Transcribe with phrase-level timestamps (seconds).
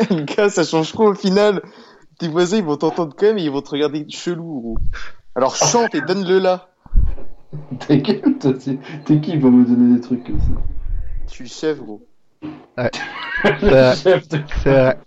[0.36, 1.62] Gars, ça change quoi au final
[2.18, 4.78] Tes voisins, ils vont t'entendre quand même et ils vont te regarder chelou, gros.
[5.34, 6.68] Alors chante et donne-le là.
[7.86, 10.46] T'es qui, toi, t'es- t'es qui pour me donner des trucs comme ça?
[11.26, 12.06] Je suis le chef, gros.
[13.42, 13.94] C'est vrai.
[13.96, 14.98] Chef de- C'est vrai.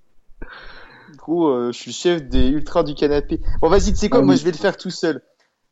[1.18, 3.40] Gros, euh, je suis le chef des ultras du canapé.
[3.62, 4.40] Bon, vas-y, tu sais quoi, Ah moi oui.
[4.40, 5.22] je vais le faire tout seul.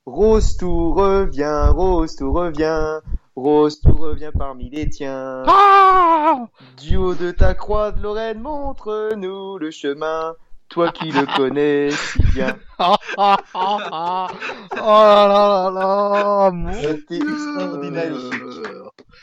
[0.05, 2.99] Rose tout revient, Rose tout revient,
[3.35, 5.43] Rose tout revient parmi les tiens.
[5.47, 10.35] Ah Du haut de ta croix de Lorraine, montre-nous le chemin,
[10.69, 12.57] toi qui le connais si bien.
[12.77, 14.27] Ah, ah, ah, ah.
[14.73, 16.09] Oh là là là
[16.43, 17.31] là mon C'était Dieu.
[17.33, 18.13] extraordinaire.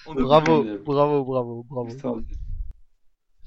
[0.07, 2.21] Bravo, bravo, bravo, bravo.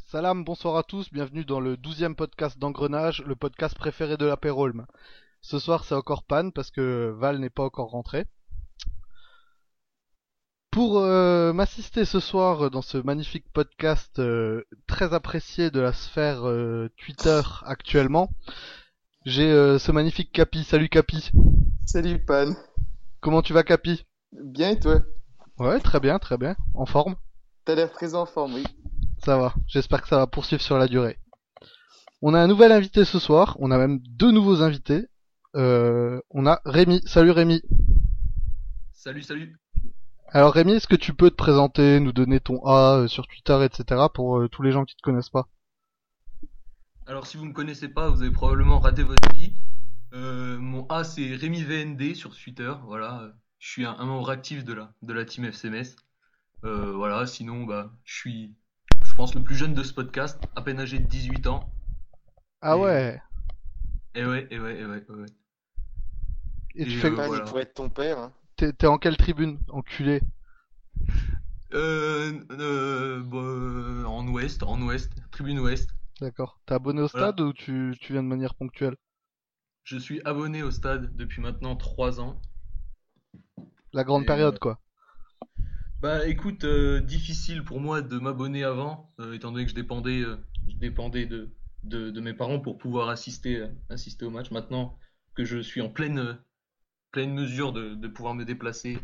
[0.05, 4.37] Salam, bonsoir à tous, bienvenue dans le douzième podcast d'Engrenage, le podcast préféré de la
[4.37, 4.85] Pérolme.
[5.41, 8.25] Ce soir c'est encore panne parce que Val n'est pas encore rentré.
[10.71, 16.47] Pour euh, m'assister ce soir dans ce magnifique podcast euh, très apprécié de la sphère
[16.47, 18.29] euh, Twitter actuellement,
[19.25, 20.63] j'ai euh, ce magnifique Capi.
[20.63, 21.29] Salut Capi.
[21.85, 22.53] Salut Pan.
[23.19, 24.05] Comment tu vas Capi?
[24.31, 25.01] Bien et toi?
[25.59, 26.55] Ouais, très bien, très bien.
[26.73, 27.17] En forme?
[27.65, 28.63] T'as l'air très en forme, oui.
[29.25, 31.19] Ça va, j'espère que ça va poursuivre sur la durée.
[32.21, 35.09] On a un nouvel invité ce soir, on a même deux nouveaux invités.
[35.53, 37.01] Euh, on a Rémi.
[37.05, 37.61] Salut Rémi.
[38.93, 39.60] Salut, salut.
[40.31, 43.63] Alors Rémi, est-ce que tu peux te présenter, nous donner ton A euh, sur Twitter,
[43.63, 44.07] etc.
[44.13, 45.47] pour euh, tous les gens qui te connaissent pas?
[47.05, 49.53] Alors, si vous me connaissez pas, vous avez probablement raté votre vie.
[50.13, 52.73] Euh, mon A, c'est Rémi VND sur Twitter.
[52.85, 55.95] Voilà, je suis un, un membre actif de la, de la team FCMS.
[56.63, 58.55] Euh, voilà, sinon, bah, je suis,
[59.03, 61.69] je pense, le plus jeune de ce podcast, à peine âgé de 18 ans.
[62.61, 63.21] Ah Et- ouais.
[64.15, 65.25] Et ouais, et ouais, et ouais, et ouais.
[66.75, 67.43] Et tu et, fais Pan, voilà.
[67.45, 68.19] il pourrait être ton père.
[68.19, 68.33] Hein.
[68.77, 70.21] T'es, en quelle tribune Enculé?
[71.73, 75.89] Euh, euh, bah, en ouest, en ouest, tribune ouest.
[76.21, 76.61] D'accord.
[76.65, 77.29] T'es abonné au Voilà.
[77.29, 78.95] stade ou tu, tu viens de manière ponctuelle?
[79.83, 82.41] Je suis abonné au stade depuis maintenant 3 ans.
[83.93, 84.81] La grande Et, période euh, quoi.
[86.01, 90.21] Bah écoute, euh, difficile pour moi de m'abonner avant, étant donné que je dépendais,
[90.67, 94.49] je dépendais de, de, de mes parents pour pouvoir assister, assister au match.
[94.51, 94.97] Maintenant
[95.35, 96.39] que je suis en pleine,
[97.11, 98.97] pleine mesure de, de pouvoir me déplacer,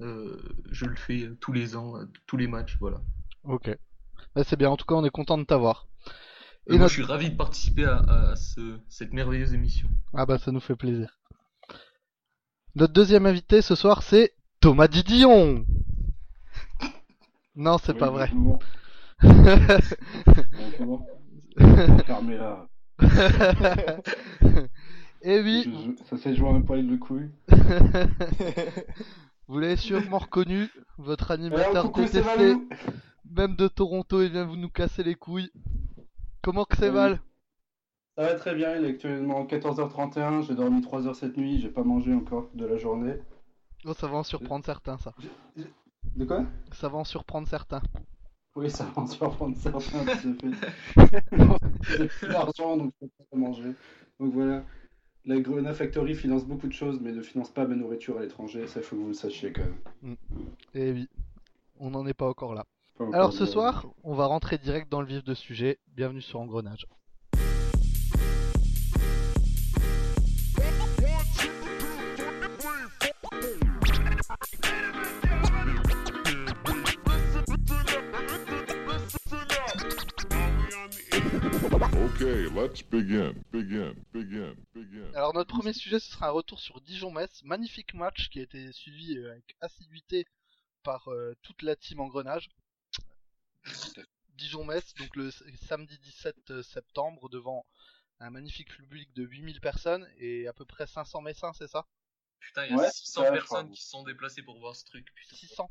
[0.00, 0.36] euh,
[0.70, 3.00] je le fais tous les ans, euh, tous les matchs, voilà.
[3.44, 3.70] Ok.
[4.34, 5.86] Bah, c'est bien, en tout cas on est content de t'avoir.
[6.66, 9.88] Et moi notre- je suis ravi de participer à, à ce, cette merveilleuse émission.
[10.14, 11.18] Ah bah ça nous fait plaisir.
[12.76, 15.64] Notre deuxième invité ce soir c'est Thomas Didion.
[17.56, 18.30] Non, c'est Oui, pas vrai.
[22.06, 22.66] Fermez-la.
[25.26, 27.30] Et oui, Je- Ça s'est joué à un poil de couille.
[29.48, 30.68] vous l'avez sûrement reconnu,
[30.98, 32.54] votre animateur c'est détesté,
[33.30, 35.50] même de Toronto, il vient vous nous casser les couilles.
[36.42, 36.94] Comment que c'est Oui.
[36.94, 37.20] Val
[38.16, 41.70] Ça va très bien, il est actuellement 14h31, j'ai dormi 3 heures cette nuit, j'ai
[41.70, 43.14] pas mangé encore de la journée.
[43.86, 45.14] Oh, ça va en surprendre certains, ça.
[46.16, 46.44] De quoi?
[46.72, 47.82] Ça va en surprendre certains.
[48.56, 50.36] Oui, ça va en surprendre certains, tout
[50.98, 51.24] à fait.
[51.98, 53.72] J'ai plus d'argent, donc je peux pas manger.
[54.20, 54.62] Donc voilà,
[55.26, 58.66] la Grenade Factory finance beaucoup de choses, mais ne finance pas ma nourriture à l'étranger,
[58.66, 60.16] ça il faut que vous le sachiez quand même.
[60.74, 61.08] Et oui,
[61.78, 62.66] on n'en est pas encore là.
[62.98, 65.78] Pas encore Alors ce soir, on va rentrer direct dans le vif de sujet.
[65.88, 66.86] Bienvenue sur Engrenage.
[82.24, 83.34] Okay, let's begin.
[83.52, 83.94] Begin.
[84.10, 84.56] Begin.
[84.74, 85.14] Begin.
[85.14, 87.42] Alors notre premier sujet, ce sera un retour sur Dijon-Metz.
[87.44, 90.24] Magnifique match qui a été suivi euh, avec assiduité
[90.82, 92.48] par euh, toute la team Engrenage.
[94.38, 95.30] Dijon-Metz, donc le
[95.68, 97.66] samedi 17 septembre, devant
[98.20, 101.84] un magnifique public de 8000 personnes et à peu près 500 Messins, c'est ça?
[102.40, 104.74] Putain, il y a Ouais, 600 ouais, je personnes qui se sont déplacées pour voir
[104.74, 105.12] ce truc.
[105.14, 105.36] Putain.
[105.36, 105.70] 600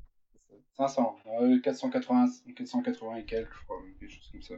[0.77, 4.55] 500, euh, 480, 480 et quelques, je crois, quelque chose comme ça.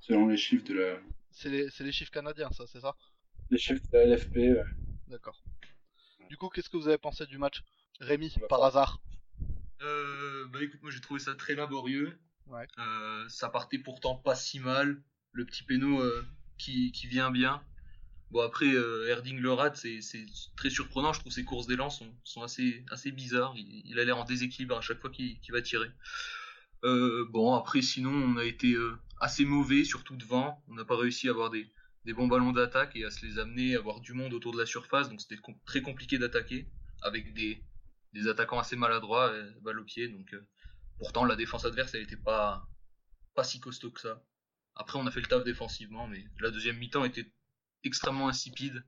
[0.00, 0.98] Selon les chiffres de la,
[1.38, 2.94] C'est les, c'est les chiffres canadiens, ça, c'est ça?
[3.50, 4.36] Les chiffres de la LFP.
[4.36, 4.64] ouais.
[5.08, 5.42] D'accord.
[6.30, 7.62] Du coup, qu'est-ce que vous avez pensé du match?
[8.00, 9.00] Rémi, Bah, par pas- hasard
[9.82, 12.18] Euh, bah écoute, moi j'ai trouvé ça très laborieux.
[12.46, 12.66] Ouais.
[12.78, 15.02] Euh, ça partait pourtant pas si mal.
[15.32, 16.24] Le petit péno euh,
[16.56, 17.62] qui, qui vient bien.
[18.30, 20.24] Bon après, euh, Erding le rate, c'est c'est
[20.56, 21.12] très surprenant.
[21.12, 23.52] Je trouve ses courses d'élan sont, sont assez, assez bizarres.
[23.56, 25.90] Il, il a l'air en déséquilibre à chaque fois qu'il qu'il va tirer.
[26.84, 30.62] Euh, bon après, sinon on a été euh, assez mauvais, surtout devant.
[30.68, 31.70] On n'a pas réussi à avoir des,
[32.14, 34.66] bons ballons d'attaque et à se les amener, à avoir du monde autour de la
[34.66, 35.08] surface.
[35.08, 36.66] Donc c'était très compliqué d'attaquer
[37.02, 37.62] avec des,
[38.28, 40.08] attaquants assez maladroits, euh, balle au pied.
[40.08, 40.46] Donc, euh,
[40.98, 42.66] pourtant, la défense adverse, elle était pas,
[43.42, 44.22] si costaud que ça.
[44.74, 47.26] Après, on a fait le taf défensivement, mais la deuxième mi-temps était
[47.84, 48.82] extrêmement insipide.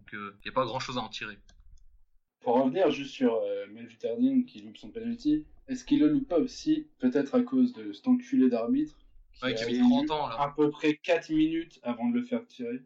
[0.00, 1.38] Donc, il n'y a pas grand chose à en tirer.
[2.40, 6.38] Pour revenir juste sur euh, Melvin qui loupe son penalty, est-ce qu'il le loupe pas
[6.38, 8.98] aussi, peut-être à cause de cet enculé d'arbitre?
[9.42, 10.40] Ouais, qui a avait eu 30 ans, là.
[10.40, 12.80] à peu près 4 minutes avant de le faire tirer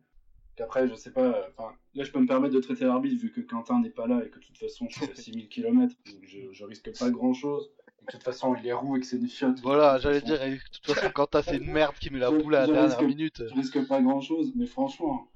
[0.57, 3.31] Qu'après, je sais pas, euh, enfin, là je peux me permettre de traiter l'arbitre vu
[3.31, 5.95] que Quentin n'est pas là et que de toute façon je suis à 6000 km,
[6.11, 7.71] donc je, je risque pas grand chose.
[8.07, 9.59] De toute façon, il est roux et que c'est des chiottes.
[9.61, 12.55] Voilà, j'allais dire, de toute façon, quand t'as c'est une merde qui met la boule
[12.55, 13.43] à la je dernière risque- minute.
[13.49, 15.29] Je risque pas grand chose, mais franchement.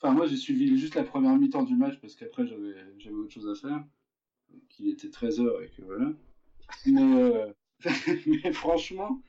[0.00, 3.32] Enfin, moi j'ai suivi juste la première mi-temps du match parce qu'après j'avais j'avais autre
[3.32, 3.84] chose à faire.
[4.70, 6.12] Qu'il était 13h et que voilà.
[6.86, 7.52] Mais, euh,
[8.26, 9.20] mais franchement,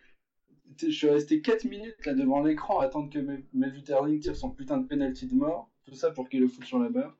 [0.81, 4.35] je suis resté 4 minutes là devant l'écran à attendre que Mel- Melvin Sterling tire
[4.35, 5.69] son putain de penalty de mort.
[5.85, 7.15] Tout ça pour qu'il le foute sur la barre.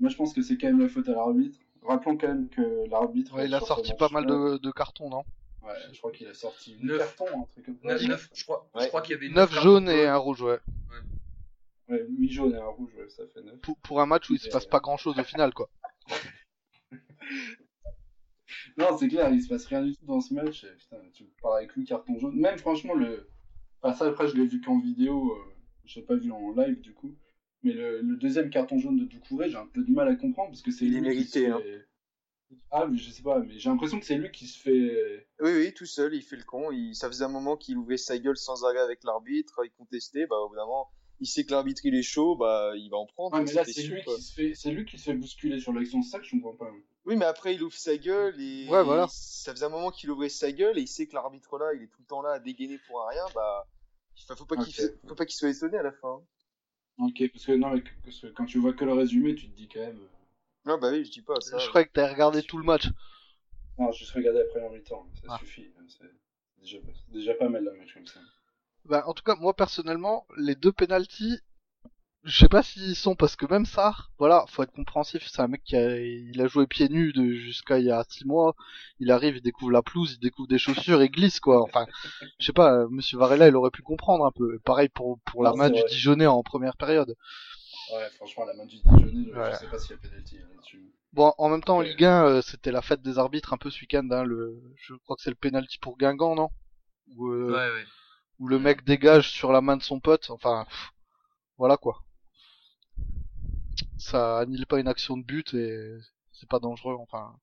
[0.00, 1.58] Moi je pense que c'est quand même la faute à l'arbitre.
[1.82, 3.34] Rappelons quand même que l'arbitre.
[3.34, 5.22] Ouais, il a sorti pas mal de, de cartons, non?
[5.62, 6.98] Ouais, je crois qu'il a sorti 8 Neuf.
[7.16, 7.88] cartons, un truc comme ça.
[7.88, 8.88] 9, 9, je crois, je Ouais.
[8.88, 10.58] crois qu'il y avait 9 cartons jaunes et un rouge, ouais.
[11.88, 13.58] Ouais, 8 jaunes et un rouge, ouais, ça fait 9.
[13.60, 15.68] Pour, pour un match où il se passe pas grand chose au final, quoi.
[18.76, 20.66] Non, c'est clair, il se passe rien du tout dans ce match.
[20.78, 22.36] Putain, tu pars avec lui, carton jaune.
[22.36, 23.28] Même franchement, le.
[23.82, 25.32] Enfin, ça, après, je l'ai vu qu'en vidéo.
[25.32, 25.50] Euh...
[25.86, 27.14] Je l'ai pas vu en live, du coup.
[27.62, 30.48] Mais le, le deuxième carton jaune de Doucouré, j'ai un peu de mal à comprendre
[30.48, 31.60] parce que c'est Il lui est qui mérité, hein.
[32.70, 35.26] Ah, mais je sais pas, mais j'ai l'impression que c'est lui qui se fait.
[35.40, 36.70] Oui, oui, tout seul, il fait le con.
[36.70, 36.94] Il...
[36.94, 40.26] Ça faisait un moment qu'il ouvrait sa gueule sans arrêt avec l'arbitre, il contestait.
[40.26, 40.88] Bah, au bout d'un moment,
[41.20, 43.36] il sait que l'arbitre il est chaud, bah, il va en prendre.
[43.36, 44.16] Ouais, mais là, c'est lui, quoi.
[44.16, 44.54] qui se fait...
[44.54, 46.02] c'est lui qui se fait bousculer sur l'action.
[46.02, 46.70] Ça que je comprends pas.
[47.06, 48.68] Oui, mais après, il ouvre sa gueule et.
[48.68, 49.06] Ouais, voilà.
[49.10, 51.82] Ça faisait un moment qu'il ouvrait sa gueule et il sait que l'arbitre là, il
[51.82, 53.66] est tout le temps là à dégainer pour un rien, bah.
[54.36, 54.92] Faut pas qu'il Ok.
[55.08, 56.08] faut pas qu'il soit étonné à la fin.
[56.08, 56.22] hein.
[57.06, 59.48] Ok, parce que, non, mais que- parce que quand tu vois que le résumé, tu
[59.50, 59.98] te dis quand même.
[59.98, 60.08] euh,
[60.70, 61.58] Non, bah oui, je dis pas ça.
[61.58, 62.86] Je croyais que t'avais regardé tout le match.
[63.78, 65.38] Non, juste regarder la première mi-temps, ça Ah.
[65.40, 65.72] suffit.
[65.78, 66.08] hein, C'est
[66.60, 66.78] déjà,
[67.08, 68.20] déjà pas mal un match comme ça.
[68.86, 71.38] Bah, en tout cas, moi personnellement, les deux penalties,
[72.24, 75.26] je sais pas s'ils sont parce que même ça, voilà, faut être compréhensif.
[75.26, 78.04] C'est un mec qui a, il a joué pieds nus de jusqu'à il y a
[78.08, 78.54] six mois.
[78.98, 81.62] Il arrive, il découvre la pelouse, il découvre des chaussures, il glisse quoi.
[81.62, 81.86] Enfin,
[82.38, 84.54] je sais pas, euh, Monsieur Varela, il aurait pu comprendre un peu.
[84.54, 85.88] Et pareil pour pour la main du vrai.
[85.90, 87.14] Dijonais en première période.
[87.94, 89.52] Ouais, franchement, la main du Dijonais, je- Ouais.
[89.52, 90.94] je sais pas s'il y a pénalty hein, là-dessus.
[91.12, 91.80] Bon, en même temps, en.
[91.82, 94.06] Ligue 1, euh, c'était la fête des arbitres un peu ce week-end.
[94.10, 96.48] Hein, le, je crois que c'est le penalty pour Guingamp, non?
[97.20, 97.84] Euh, Ouais, ouais.
[98.38, 100.30] Où le mec dégage sur la main de son pote.
[100.30, 100.92] Enfin, pff,
[101.58, 102.04] voilà quoi.
[103.98, 105.98] Ça annule pas une action de but et
[106.32, 106.96] c'est pas dangereux.
[107.00, 107.36] Enfin,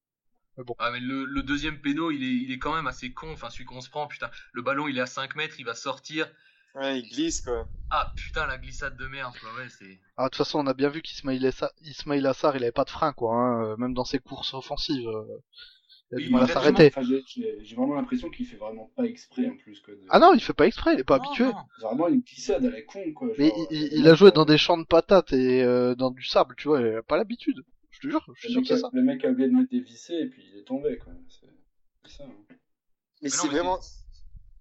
[0.79, 3.31] Ah, mais le, le deuxième péno, il est, il est quand même assez con.
[3.33, 4.29] Enfin, celui qu'on se prend, putain.
[4.53, 6.31] Le ballon, il est à 5 mètres, il va sortir.
[6.75, 7.67] Ouais, il glisse quoi.
[7.89, 9.53] Ah, putain, la glissade de merde, quoi.
[9.55, 9.99] Ouais, c'est.
[10.17, 11.45] ah, de toute façon, on a bien vu qu'Ismail
[12.27, 13.35] Assar, il avait pas de frein quoi.
[13.35, 15.25] Hein, euh, même dans ses courses offensives, euh,
[16.13, 16.87] Oui, il a s'arrêter.
[16.87, 19.79] Enfin, j'ai- vraiment l'impression qu'il fait vraiment pas exprès en plus.
[19.79, 21.45] Quoi, de- Ah non, il fait pas exprès, il est pas Non, habitué.
[21.77, 23.29] C'est vraiment une glissade à la con, quoi.
[23.37, 26.11] Mais genre, il, euh, il- a joué dans des champs de patates et euh, dans
[26.11, 27.63] du sable, tu vois, il a pas l'habitude.
[27.91, 28.89] Je te jure, je suis Le sûr mec, que c'est a, ça.
[28.93, 31.13] le mec a oublié de mettre des vissés et puis il est tombé, quoi.
[32.05, 32.23] C'est ça.
[32.23, 32.29] hein.
[32.49, 32.55] Mais
[33.21, 33.79] Mais c'est mais vraiment,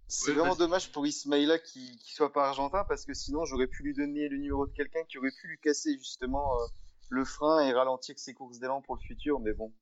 [0.08, 3.67] c'est Ouais, vraiment dommage pour Ismaïla qui, qui soit pas argentin parce que sinon j'aurais
[3.69, 6.67] pu lui donner le numéro de quelqu'un qui aurait pu lui casser justement euh,
[7.08, 9.41] le frein et ralentir ses courses d'élan pour le futur.
[9.41, 9.73] Mais bon.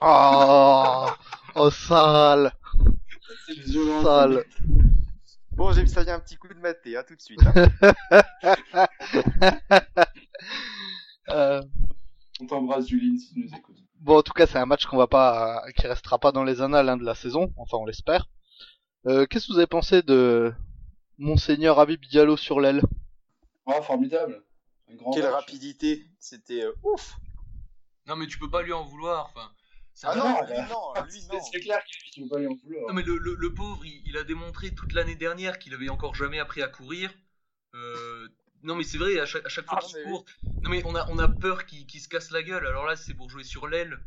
[0.00, 1.06] Oh,
[1.54, 2.52] oh sale,
[3.46, 4.02] C'est violent.
[4.02, 4.44] sale.
[5.52, 7.40] Bon, j'ai ça vient un petit coup de maté, hein, tout de suite.
[7.46, 7.68] hein.
[11.30, 11.62] Euh,
[12.40, 13.78] On t'embrasse, Juline, si tu nous écoutes.
[14.00, 16.60] bon, en tout cas, c'est un match qu'on va pas, qui restera pas dans les
[16.60, 17.50] annales hein, de la saison.
[17.56, 18.28] Enfin, on l'espère.
[19.06, 20.52] Euh, Qu'est-ce que vous avez pensé de
[21.16, 22.82] Monseigneur Habib Diallo sur l'aile?
[23.66, 24.42] Ah, formidable.
[24.90, 25.32] Un grand Quelle match.
[25.32, 27.16] rapidité, c'était euh, ouf.
[28.06, 29.26] Non, mais tu peux pas lui en vouloir.
[29.26, 29.50] Enfin.
[29.94, 31.40] c'est Ah un- non, non, lui non, lui C'est non.
[31.52, 32.88] c'est clair qu'il ne faut pas y en vouloir.
[32.88, 35.88] Non mais le, le, le pauvre, il, il a démontré toute l'année dernière qu'il avait
[35.88, 37.10] encore jamais appris à courir.
[37.74, 38.28] Euh,
[38.62, 40.24] non mais c'est vrai, à chaque, à chaque fois Ah, qu'il mais court,
[40.62, 42.66] non mais on a, on a peur qu'il qu'il se casse la gueule.
[42.66, 43.98] Alors là, c'est pour jouer sur l'aile.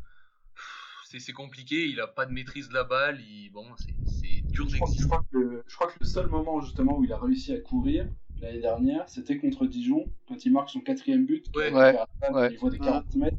[1.06, 3.22] C'est c'est compliqué, il a pas de maîtrise de la balle.
[3.22, 5.06] Il, bon, c'est c'est dur Je crois, je, d'exister.
[5.08, 8.08] crois que je crois que le seul moment justement où il a réussi à courir
[8.40, 11.72] l'année dernière, c'était contre Dijon, quand il marque son quatrième but, Ouais.
[11.72, 11.98] Ouais,
[12.32, 12.50] ouais.
[12.52, 13.38] niveau des 40 mètres,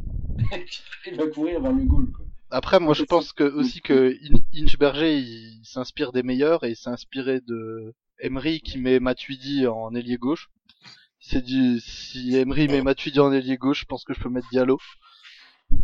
[1.06, 2.10] il va courir vers le goal.
[2.12, 2.24] Quoi.
[2.50, 6.76] Après, moi, je pense que aussi que In- Inchberger, il s'inspire des meilleurs et il
[6.76, 10.48] s'est inspiré de Emery qui met Matuidi en ailier gauche.
[11.20, 14.28] Il s'est dit, si Emery met Matuidi en ailier gauche, je pense que je peux
[14.30, 14.78] mettre Diallo.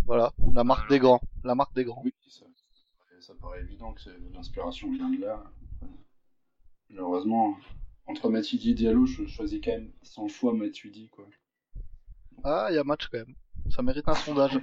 [0.06, 2.00] Voilà, la marque des grands, la marque des grands.
[2.04, 2.46] Oui, ça,
[3.20, 5.44] ça paraît évident que c'est- l'inspiration vient de là.
[6.88, 7.56] Malheureusement,
[8.06, 11.08] entre Matuidi et Diallo, je choisis quand même 100 fois Matuidi.
[11.10, 11.26] Quoi.
[12.44, 13.34] Ah, il y a match quand même.
[13.70, 14.58] Ça mérite un sondage.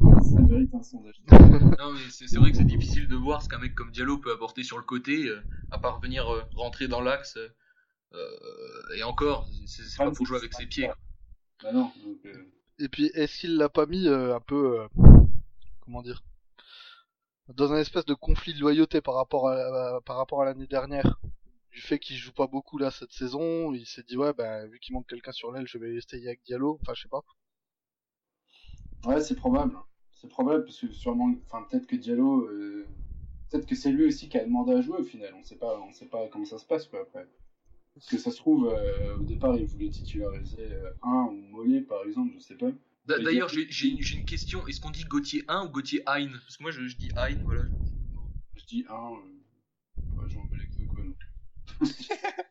[0.00, 1.20] Ça mérite un sondage.
[1.78, 4.32] Non, mais c'est vrai que c'est difficile de voir ce qu'un mec comme Diallo peut
[4.32, 7.38] apporter sur le côté, euh, à part venir euh, rentrer dans l'axe.
[8.12, 10.86] euh, et encore, c'est pas pour jouer avec ses pieds.
[10.86, 10.96] quoi.
[11.62, 12.18] Bah non, donc,
[12.78, 14.88] Et puis, est-ce qu'il l'a pas mis euh, un peu, euh,
[15.80, 16.22] comment dire,
[17.54, 19.54] dans un espèce de conflit de loyauté par rapport à,
[19.96, 21.20] à- par rapport à l'année dernière,
[21.72, 24.78] du fait qu'il joue pas beaucoup là cette saison, il s'est dit ouais bah vu
[24.80, 27.22] qu'il manque quelqu'un sur l'aile, je vais essayer avec Diallo, enfin je sais pas.
[29.04, 29.76] Ouais, c'est probable.
[30.12, 32.86] C'est probable parce que sûrement, enfin peut-être que Diallo, euh,
[33.48, 35.34] peut-être que c'est lui aussi qui a demandé à jouer au final.
[35.34, 37.26] On sait pas, on sait pas comment ça se passe quoi après.
[37.94, 41.80] Parce que ça se trouve, euh, au départ, il voulait titulariser euh, un ou Mollet
[41.80, 42.70] par exemple, je sais pas.
[43.06, 44.66] D'ailleurs, j'ai une, question.
[44.66, 47.36] Est-ce qu'on dit Gauthier 1 ou Gauthier Hein Parce que moi, je, je dis Hein,
[47.44, 47.62] voilà.
[48.54, 51.16] Je dis un, euh, ouais, je m'en bats les couilles quoi donc.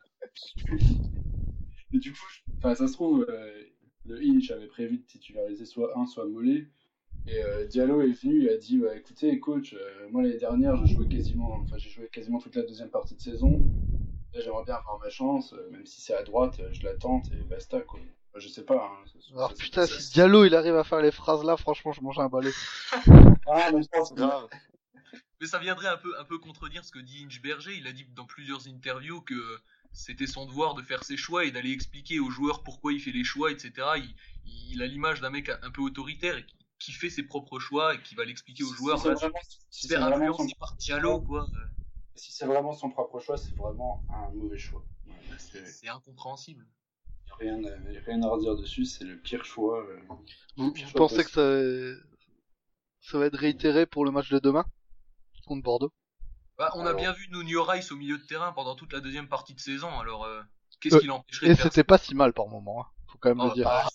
[1.93, 3.63] Et du coup, je- enfin ça se trouve, euh,
[4.15, 6.67] Inch avait prévu de titulariser soit un, soit Mollet.
[7.27, 10.75] Et euh, Diallo est venu et a dit bah, écoutez coach, euh, moi l'année dernière
[10.85, 13.61] je jouais quasiment, enfin j'ai joué quasiment toute la deuxième partie de saison.
[14.33, 16.95] Là, j'aimerais bien avoir ma chance, euh, même si c'est à droite, euh, je la
[16.95, 17.99] tente et basta quoi.
[17.99, 18.75] Enfin, je sais pas.
[18.75, 22.19] Hein, Alors putain, si Diallo il arrive à faire les phrases là, franchement je mange
[22.19, 22.51] un balai.
[23.51, 24.47] Ah mais je pense que Grave.
[25.41, 27.75] Mais ça viendrait un peu, un peu contredire ce que dit Inge Berger.
[27.75, 29.33] Il a dit dans plusieurs interviews que
[29.91, 33.12] c'était son devoir de faire ses choix et d'aller expliquer aux joueurs pourquoi il fait
[33.12, 33.72] les choix, etc.
[33.98, 34.15] Il,
[34.72, 37.96] il a l'image d'un mec un peu autoritaire et qui, qui fait ses propres choix
[37.96, 39.00] et qui va l'expliquer aux si joueurs.
[39.00, 41.43] c'est Là, vraiment, se si c'est vraiment son- par Diallo, quoi.
[41.55, 41.65] euh,
[42.15, 44.86] si c'est vraiment son propre choix, c'est vraiment un mauvais choix.
[45.08, 46.65] Ouais, c'est- incompréhensible.
[47.39, 49.81] Rien, à- rien à redire dessus, c'est le pire choix.
[49.86, 50.00] euh.
[50.58, 52.01] Vous, Pire vous choix pensez que ça,
[53.01, 54.65] ça va être réitéré pour le match de demain
[55.46, 55.91] contre Bordeaux
[56.59, 59.29] Bah, on a bien vu Nuno Rice au milieu de terrain pendant toute la deuxième
[59.29, 59.97] partie de saison.
[59.97, 60.41] Alors, euh,
[60.81, 62.85] qu'est-ce Euh, qui l'empêcherait Et de faire c'était pas si mal par moment, hein.
[63.07, 63.63] faut quand même Oh, le dire.
[63.63, 63.87] bah,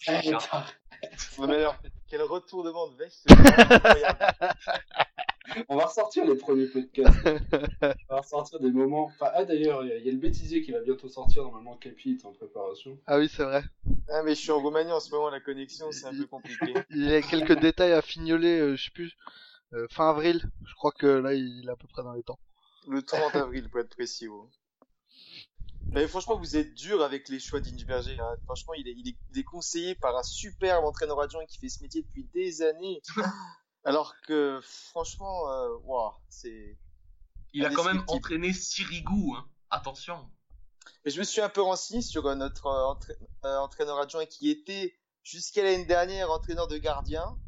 [1.38, 1.76] Non, mais alors,
[2.08, 3.26] quel retournement de veste.
[5.68, 7.14] On va ressortir les premiers podcasts.
[8.08, 9.12] On va ressortir des moments.
[9.14, 11.42] Enfin, ah d'ailleurs, il y a- il y, a le bêtisier qui va bientôt sortir.
[11.42, 12.98] Normalement, Capi est en préparation.
[13.06, 13.62] Ah oui c'est vrai.
[14.08, 16.72] Ah, mais je suis en Roumanie en ce moment, la connexion, c'est un peu compliqué.
[16.90, 19.12] Il y a quelques détails à fignoler, euh, je sais plus,
[19.74, 20.42] euh, fin avril.
[20.66, 22.38] Je crois que là il est à peu près dans les temps.
[22.86, 24.28] Le 30 avril, pour être précis.
[24.28, 24.48] ouais.
[25.90, 28.18] Mais franchement, vous êtes dur avec les choix d'Ingeberger.
[28.18, 28.36] Hein.
[28.44, 31.68] Franchement, il est, il, est, il est conseillé par un superbe entraîneur adjoint qui fait
[31.68, 33.00] ce métier depuis des années.
[33.84, 35.68] Alors que, franchement, euh,
[36.28, 36.78] c'est.
[37.52, 39.46] Il a quand même entraîné Sirigu, hein.
[39.70, 40.28] Attention.
[41.04, 43.14] Et je me suis un peu renseigné sur euh, notre euh, entra-
[43.44, 47.38] euh, entraîneur adjoint qui était jusqu'à l'année dernière entraîneur de gardien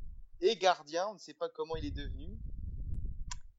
[0.41, 1.09] et gardien.
[1.09, 2.39] On ne sait pas comment il est devenu.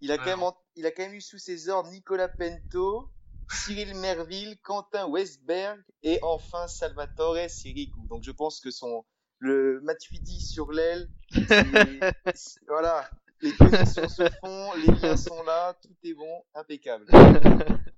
[0.02, 3.10] Il a quand même, il a quand même eu sous ses ordres Nicolas Pento,
[3.50, 8.08] Cyril Merville, Quentin Westberg et enfin Salvatore Sirigu.
[8.08, 9.06] Donc je pense que son
[9.40, 11.10] le Matuidi sur l'aile,
[12.68, 13.10] voilà,
[13.42, 17.06] les connexions se font, les liens sont là, tout est bon, impeccable.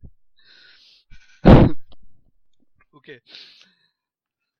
[2.91, 3.11] ok.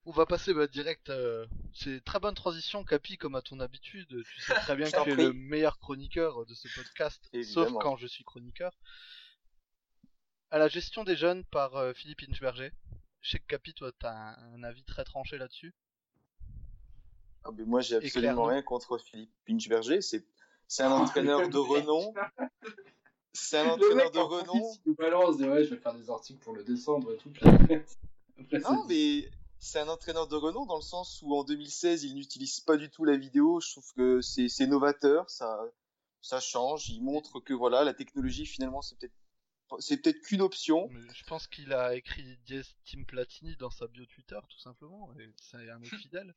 [0.10, 1.12] On va passer bah, direct.
[1.12, 4.08] euh, C'est très bonne transition, Capi, comme à ton habitude.
[4.08, 5.24] Tu sais très bien que tu es prie.
[5.24, 8.72] le meilleur chroniqueur de ce podcast, sauf quand je suis chroniqueur.
[10.50, 12.72] À la gestion des jeunes par euh, Philippe Inchberger.
[13.22, 15.76] Je sais que Capi, toi, t'as un, un avis très tranché là-dessus.
[17.44, 20.02] Ah, mais moi, j'ai absolument rien contre Philippe Pinchberger.
[20.02, 20.26] C'est,
[20.68, 22.16] c'est un entraîneur de renom.
[23.34, 24.74] C'est un entraîneur de renom.
[24.98, 27.32] Balance, ouais, je vais faire des articles pour le descendre et tout.
[28.54, 32.60] Non, mais c'est un entraîneur de renom dans le sens où en 2016, il n'utilise
[32.62, 33.60] pas du tout la vidéo.
[33.60, 35.30] Je trouve que c'est, novateur.
[35.30, 35.60] Ça,
[36.22, 36.90] ça change.
[36.90, 39.14] Il montre que voilà, la technologie, finalement, c'est peut-être,
[39.80, 40.90] c'est peut-être qu'une option.
[41.14, 45.12] Je pense qu'il a écrit Diez Team Platini dans sa bio Twitter, tout simplement.
[45.20, 46.34] Et c'est un mec fidèle.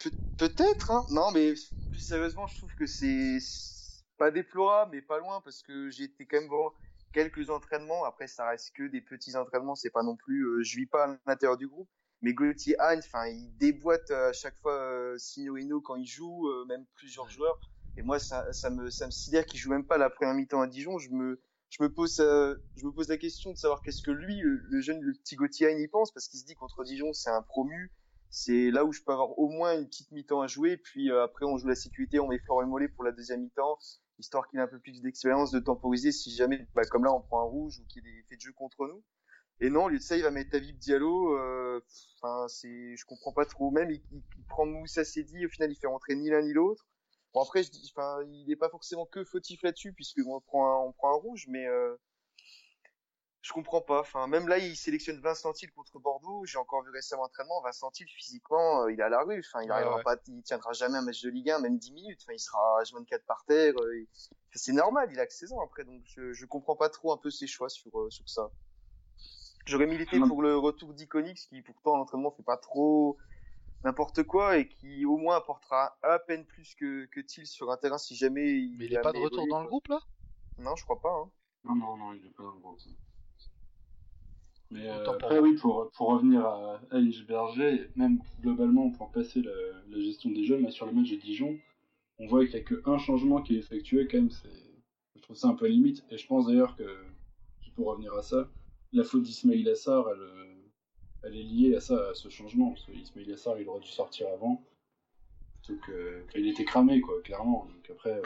[0.00, 1.06] Pe- peut-être, hein.
[1.10, 1.54] Non, mais
[1.90, 6.04] plus sérieusement, je trouve que c'est c'est pas déplorable, mais pas loin, parce que j'ai
[6.04, 6.72] été quand même voir
[7.12, 8.04] quelques entraînements.
[8.04, 9.74] Après, ça reste que des petits entraînements.
[9.74, 11.88] C'est pas non plus, euh, je vis pas à l'intérieur du groupe.
[12.26, 16.48] Mais Gauthier Hahn, enfin, il déboîte euh, à chaque fois euh, Signorino quand il joue,
[16.48, 17.56] euh, même plusieurs joueurs.
[17.96, 20.60] Et moi, ça, ça me, ça me sidère qu'il joue même pas la première mi-temps
[20.60, 20.98] à Dijon.
[20.98, 21.40] Je me,
[21.70, 24.56] je me pose, euh, je me pose la question de savoir qu'est-ce que lui, le,
[24.56, 27.30] le jeune, le petit Gauthier Hahn, y pense, parce qu'il se dit contre Dijon, c'est
[27.30, 27.92] un promu
[28.28, 30.78] c'est là où je peux avoir au moins une petite mi-temps à jouer.
[30.78, 33.78] Puis euh, après, on joue la sécurité, on met Florent Mollet pour la deuxième mi-temps,
[34.18, 37.20] histoire qu'il ait un peu plus d'expérience, de temporiser si jamais, bah, comme là, on
[37.20, 39.02] prend un rouge ou qu'il ait fait de jeu contre nous.
[39.60, 41.36] Et non, au lieu de ça, il va mettre David Diallo.
[41.38, 41.80] euh,
[42.20, 43.70] Enfin, c'est, je comprends pas trop.
[43.70, 45.46] Même, il, il, il prend Moussa Sedi.
[45.46, 46.86] Au final, il fait rentrer ni l'un ni l'autre.
[47.32, 50.66] Bon après, je dis, enfin, il n'est pas forcément que fautif là-dessus puisque on prend
[50.82, 51.94] un, on prend un rouge, mais euh,
[53.42, 54.00] je comprends pas.
[54.00, 56.44] Enfin, même là, il sélectionne Vincent Hill contre Bordeaux.
[56.46, 57.60] J'ai encore vu récemment l'entraînement.
[57.62, 59.38] Vincent Hill, physiquement, euh, il est à la rue.
[59.40, 60.02] Enfin, il Ouais, arrivera ouais.
[60.02, 62.20] pas, il tiendra jamais un match de Ligue 1, même 10 minutes.
[62.24, 63.74] Enfin, il sera H24 par terre.
[63.80, 64.06] euh,
[64.54, 65.84] C'est normal, il a que 16 ans après.
[65.84, 68.50] Donc, je, je comprends pas trop un peu ses choix sur, euh, sur ça.
[69.66, 70.28] J'aurais milité Non.
[70.28, 73.18] pour le retour d'Iconix, qui pourtant, à l'entraînement, fait pas trop
[73.84, 77.76] n'importe quoi et qui au moins apportera à peine plus que, que Thiel sur un
[77.76, 80.00] terrain si jamais il Mais il est pas de retour dans le groupe là?
[80.58, 81.12] Non, je crois pas.
[81.12, 81.30] Hein.
[81.64, 82.78] Non, non, non, il est pas dans le groupe.
[84.70, 89.52] Mais euh, après, oui, pour, pour revenir à, à Berger, même globalement, pour passer la,
[89.88, 91.56] la gestion des jeunes, là, sur le match de Dijon,
[92.18, 94.48] on voit qu'il n'y a qu'un changement qui est effectué, quand même, c'est,
[95.14, 97.06] je trouve ça un peu limite, et je pense d'ailleurs que,
[97.76, 98.48] pour revenir à ça,
[98.92, 100.54] la faute d'Ismail Assar, elle, euh,
[101.22, 104.28] elle est liée à ça, à ce changement, parce qu'Ismail Assar, il aurait dû sortir
[104.32, 104.62] avant,
[105.66, 108.22] que, enfin, il était cramé, quoi, clairement, donc après, euh,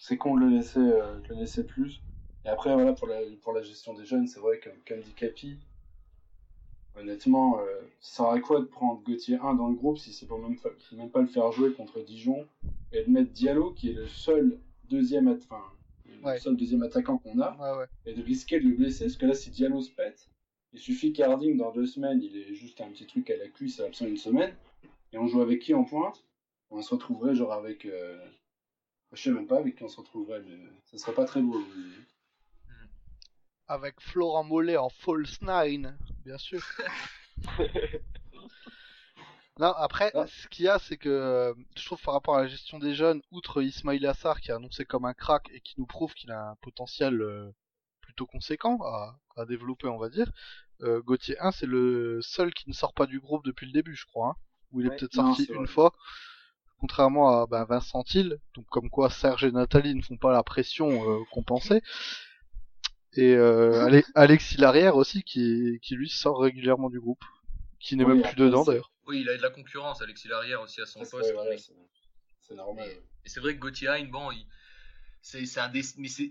[0.00, 2.00] c'est con de le laisser, euh, de le laisser plus,
[2.44, 5.58] et après, voilà, pour la, gestion des jeunes, c'est vrai que, comme dit Capi,
[6.96, 7.58] honnêtement,
[8.00, 10.56] ça sert à quoi de prendre Gauthier 1 dans le groupe si c'est pour même,
[10.56, 12.46] pas le faire jouer contre Dijon
[12.92, 15.62] et de mettre Diallo, qui est le seul deuxième, enfin,
[16.22, 16.34] Ouais.
[16.34, 17.86] le seul deuxième attaquant qu'on a, Ouais, ouais.
[18.06, 20.28] et de risquer de le blesser, parce que là, si Diallo se pète,
[20.72, 23.80] il suffit qu'Harding, dans deux semaines, il ait juste un petit truc à la cuisse,
[23.80, 24.54] absent une semaine,
[25.12, 26.24] et on joue avec qui en pointe?
[26.70, 27.86] On se retrouverait genre avec...
[27.86, 28.18] euh,
[29.12, 31.58] Je sais même pas avec qui on se retrouverait, mais ça serait pas très beau.
[31.58, 32.72] mais-
[33.68, 36.60] Avec Florent Mollet en false nine, bien sûr.
[39.58, 40.26] non, après, Ah.
[40.26, 42.94] ce qu'il y a, c'est que euh, je trouve par rapport à la gestion des
[42.94, 46.30] jeunes, outre Ismail Assar qui est annoncé comme un crack et qui nous prouve qu'il
[46.30, 47.50] a un potentiel euh,
[48.02, 50.30] plutôt conséquent à, à développer, on va dire,
[50.82, 53.96] euh, Gauthier 1, c'est le seul qui ne sort pas du groupe depuis le début,
[53.96, 54.28] je crois.
[54.28, 54.34] hein,
[54.72, 54.96] où il est Ouais.
[54.96, 55.92] peut-être sorti une fois.
[56.78, 60.42] Contrairement à ben, Vincent Hill, donc comme quoi Serge et Nathalie ne font pas la
[60.42, 61.80] pression euh, qu'on pensait.
[63.14, 67.24] Et euh, Ale- Alexis Larrière aussi, qui, qui lui sort régulièrement du groupe,
[67.80, 68.92] qui n'est Oui, même plus dedans d'ailleurs.
[69.06, 71.32] Oui, il a de la concurrence, Alexis Larrière aussi à son poste.
[72.40, 72.88] c'est normal.
[72.88, 74.46] Et, et c'est vrai que Gauthier Hein, bon, il-
[75.22, 75.82] c'est c'est un des.
[75.98, 76.30] Mais c'est.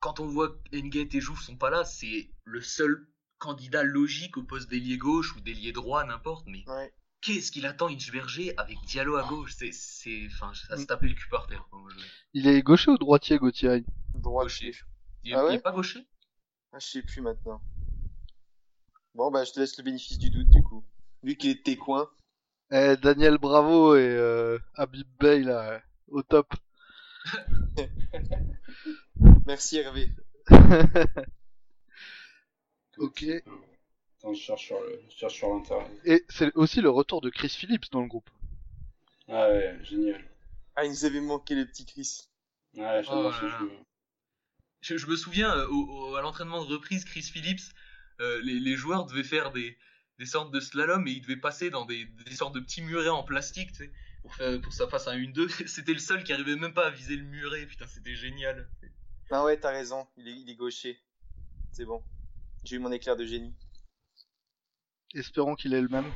[0.00, 3.08] Quand on voit que Nguet et Jouve sont pas là, c'est le seul
[3.38, 6.46] candidat logique au poste d'ailier gauche ou d'ailier droit, n'importe.
[6.46, 6.92] Mais Ouais.
[7.22, 9.54] qu'est-ce qu'il attend Inchberger avec Diallo à gauche?
[9.56, 9.72] C'est.
[9.72, 10.86] c'est- Enfin, ça se Mm.
[10.86, 11.66] taper le cul par terre.
[11.70, 12.04] quoi, moi, je-
[12.34, 14.72] Il est gaucher ou droitier, Gauthier Droit Gaucher.
[15.24, 15.54] Il, Ah il ouais?
[15.54, 16.06] est pas gaucher?
[16.72, 17.60] Ah, je sais plus maintenant.
[19.14, 20.84] Bon, bah, je te laisse le bénéfice du doute, du coup.
[21.26, 22.08] Vu qu'il est de tes coins.
[22.70, 26.54] eh, Daniel Bravo et euh, Habib Bey, là, euh, au top.
[29.46, 30.10] Merci, Hervé.
[32.98, 33.24] Ok.
[34.18, 35.90] Attends, je cherche sur le- je cherche sur l'internet.
[36.06, 38.30] Et c'est aussi le retour de Chris Phillips dans le groupe.
[39.28, 40.24] Ah ouais, génial.
[40.76, 42.26] Ah, il nous avait manqué le petit Chris.
[42.74, 43.70] Ouais, j'adore Oh ce jeu.
[44.80, 47.60] je, je me souviens, euh, au- au- à l'entraînement de reprise, Chris Phillips,
[48.20, 49.76] euh, les, les joueurs devaient faire des,
[50.18, 53.08] des sortes de slalom et ils devaient passer dans des, des sortes de petits murets
[53.08, 55.48] en plastique, tu sais, pour, faire, pour que ça fasse un 1-2.
[55.66, 58.68] C'était le seul qui arrivait même pas à viser le muret, putain, c'était génial.
[59.30, 60.06] Ah ouais, t'as raison.
[60.16, 60.98] Il est, il est gaucher.
[61.72, 62.02] C'est bon.
[62.64, 63.54] J'ai eu mon éclair de génie.
[65.14, 66.10] Espérons qu'il est le même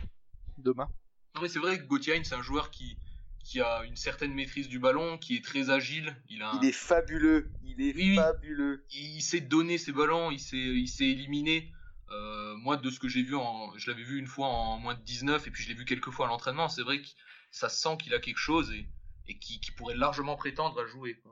[0.59, 0.89] demain.
[1.35, 2.99] Non, mais c'est vrai que Gauthier, c'est un joueur qui,
[3.45, 6.17] qui a une certaine maîtrise du ballon, qui est très agile.
[6.29, 7.51] Il, a un- Il est fabuleux.
[7.63, 8.17] Il est Oui, oui.
[8.17, 8.85] fabuleux.
[8.93, 11.73] il, il sait donner ses ballons, il sait, il sait éliminer.
[12.63, 13.37] Moi, de ce que j'ai vu,
[13.77, 16.11] je l'avais vu une fois en moins de 19 et puis je l'ai vu quelques
[16.11, 16.69] fois à l'entraînement.
[16.69, 17.09] C'est vrai que
[17.51, 18.87] ça sent qu'il a quelque chose et,
[19.29, 21.23] et qui, pourrait largement prétendre à jouer.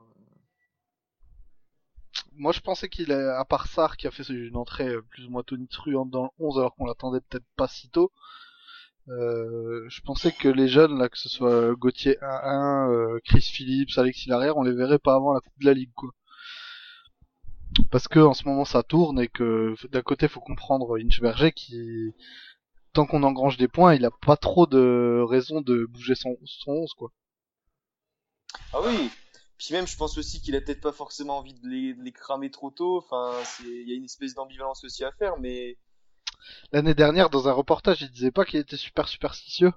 [2.33, 5.43] Moi, je pensais qu'il à part Sarr, qui a fait une entrée plus ou moins
[5.43, 8.11] tonitruante dans le 11, alors qu'on l'attendait peut-être pas si tôt.
[9.09, 13.97] Euh, je pensais que les jeunes, là, que ce soit Gauthier 1-1, euh, Chris Phillips,
[13.97, 16.11] Alexis Larrière, on les verrait pas avant la Coupe de la Ligue, quoi.
[17.91, 22.13] Parce que en ce moment ça tourne et que d'un côté faut comprendre Inchberger qui,
[22.93, 26.71] tant qu'on engrange des points, il a pas trop de raison de bouger son, son
[26.71, 27.11] 11, quoi.
[28.73, 29.09] Ah oui.
[29.57, 32.11] Puis même, je pense aussi qu'il a peut-être pas forcément envie de les, de les
[32.11, 32.97] cramer trop tôt.
[32.97, 35.77] Enfin, c'est, il y a une espèce d'ambivalence aussi à faire, mais
[36.71, 39.73] L'année dernière, dans un reportage, il disait pas qu'il était super superstitieux.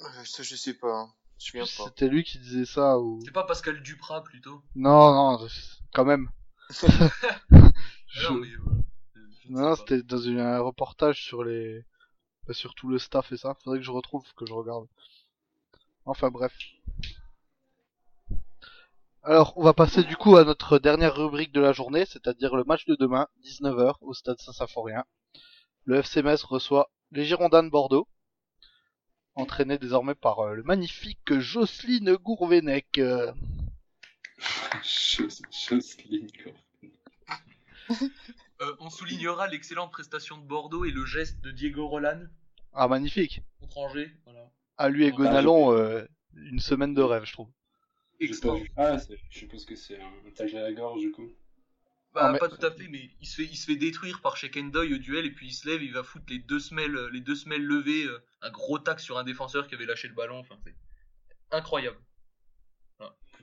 [0.00, 0.92] euh, ça, je sais pas.
[0.92, 1.12] hein.
[1.38, 1.90] Je me souviens pas.
[1.90, 4.62] C'était lui qui disait ça ou C'est pas Pascal Duprat plutôt?
[4.74, 5.48] Non non
[5.94, 6.28] quand même.
[8.08, 8.28] Je-
[9.48, 9.76] Non, pas.
[9.76, 11.84] c'était dans une- un reportage sur les
[12.46, 13.54] bah, sur tout le staff et ça.
[13.62, 14.86] Faudrait que je retrouve que je regarde.
[16.04, 16.52] Enfin bref.
[19.22, 22.64] Alors, on va passer du coup à notre dernière rubrique de la journée, c'est-à-dire le
[22.64, 25.04] match de demain, 19h, au stade Saint-Symphorien.
[25.86, 28.06] Le FC Metz reçoit les Girondins de Bordeaux,
[29.34, 32.98] entraînés désormais par euh, le magnifique Jocelyne Gourvenec.
[32.98, 33.32] Euh.
[38.60, 42.22] Euh, on soulignera l'excellente prestation de Bordeaux et le geste de Diego Roland
[42.72, 43.42] Ah, magnifique.
[43.60, 44.12] contre Angers.
[44.24, 44.50] Voilà.
[44.78, 46.04] À lui et Ah, Gonalon, euh,
[46.34, 47.48] une semaine de rêve, je trouve.
[48.20, 48.56] Extra.
[48.76, 48.96] Ah,
[49.30, 51.30] je suppose que c'est un tag à la gorge du coup.
[52.14, 54.20] Bah, Ah, mais- pas tout à fait, mais il se fait, il se fait détruire
[54.22, 56.96] par Shekendoy au duel et puis il se lève, il va foutre les deux semelles,
[57.12, 60.14] les deux semelles levées, euh, un gros tac sur un défenseur qui avait lâché le
[60.14, 60.38] ballon.
[60.38, 60.74] Enfin, c'est
[61.50, 61.98] incroyable.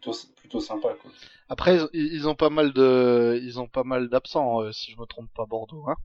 [0.02, 1.12] Plutôt, plutôt sympa quoi.
[1.48, 4.98] Après, ils, ils ont pas mal de, ils ont pas mal d'absents, euh, si je
[4.98, 5.96] me trompe pas, Bordeaux, hein.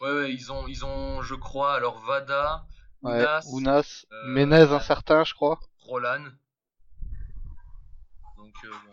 [0.00, 2.66] Ouais, ouais, ils ont, ils ont, je crois, alors Vada,
[3.02, 5.58] Ouais, Ounas, Ounas, euh, Menez incertain, je crois.
[5.78, 6.24] Roland.
[8.36, 8.90] Donc, euh, bon.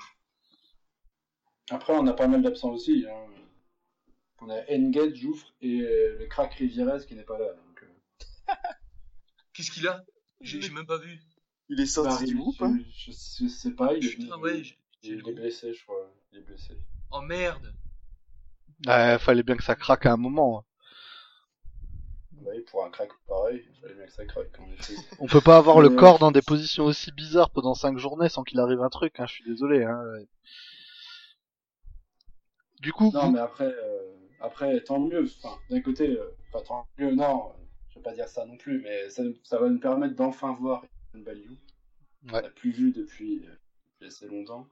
[1.69, 3.05] Après, on a pas mal d'absents aussi.
[3.09, 3.25] Hein.
[4.39, 7.47] On a Engate, Jouffre et euh, le crack Rivieres qui n'est pas là.
[7.53, 8.53] Donc, euh,
[9.53, 10.05] qu'est-ce qu'il a?
[10.39, 11.19] J'ai même pas vu.
[11.69, 13.93] Il est sorti bah, du groupe, je, hein je, je sais pas.
[13.93, 14.61] Il est, ouais,
[15.03, 16.11] il blessé, je crois.
[16.31, 16.77] Il est blessé.
[17.11, 17.73] Oh merde
[18.87, 20.65] Ouais, fallait bien que ça craque à un moment.
[22.31, 24.93] Bah oui, pour un crack pareil, il fallait bien que ça craque en effet.
[25.19, 25.95] On peut pas avoir le Ouais.
[25.95, 29.25] corps dans des positions aussi bizarres pendant cinq journées sans qu'il arrive un truc, hein,
[29.27, 30.01] je suis désolé, hein.
[32.81, 35.25] Du coup, Non, vous- mais après, euh, après tant mieux.
[35.43, 37.53] Enfin, d'un côté, euh, enfin, tant mieux, non, euh,
[37.89, 40.83] je vais pas dire ça non plus, mais ça, ça va nous permettre d'enfin voir
[41.17, 41.53] une value.
[42.29, 42.41] On Ouais.
[42.41, 43.55] l'a plus vu depuis, euh,
[43.93, 44.67] depuis assez longtemps.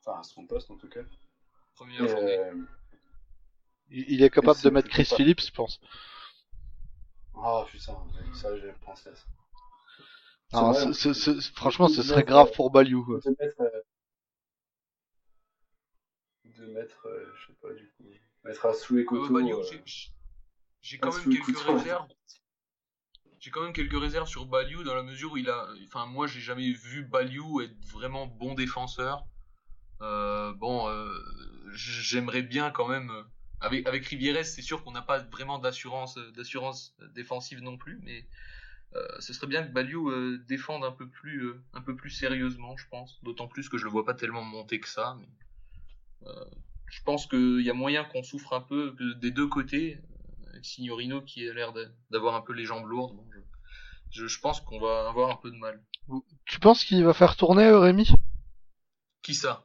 [0.00, 1.00] Enfin, à son poste en tout cas.
[1.74, 2.38] Première Et, journée.
[2.38, 2.54] euh,
[3.90, 5.80] il il est capable de mettre Chris pas- Phillips, je pense.
[7.34, 9.24] Ah putain, ouais, ça j'ai pensé à ça.
[10.48, 13.20] C'est Alors, vrai, ce- franchement, ce serait grave euh, pour Baliou.
[13.24, 13.80] de mettre euh,
[16.44, 18.04] de mettre euh, je sais pas du coup
[18.44, 18.94] mettre à sous
[19.32, 19.64] Baliou, euh,
[20.82, 22.08] j'ai- quand même quelques réserves.
[23.42, 25.66] J'ai quand même quelques réserves sur Baliou dans la mesure où il a.
[25.86, 29.26] Enfin, moi, j'ai jamais vu Baliou être vraiment bon défenseur.
[30.00, 31.12] Euh, bon, euh,
[31.74, 33.10] j'aimerais bien quand même.
[33.10, 33.24] euh,
[33.58, 36.20] Avec, avec Rivieres, c'est sûr qu'on n'a pas vraiment d'assurance
[37.16, 38.24] défensive non plus, mais
[39.18, 40.12] ce serait bien que Baliou
[40.46, 43.18] défende un peu plus un peu plus sérieusement, je pense.
[43.24, 45.18] D'autant plus que je le vois pas tellement monter que ça.
[46.24, 49.98] Je pense qu'il y a moyen qu'on souffre un peu des deux côtés
[50.52, 51.72] avec Signorino qui a l'air
[52.10, 53.16] d'avoir un peu les jambes lourdes.
[53.16, 53.26] Bon,
[54.10, 55.82] je, pense qu'on va avoir un peu de mal.
[56.44, 58.08] Tu penses qu'il va faire tourner euh, Rémi?
[59.22, 59.64] Qui ça?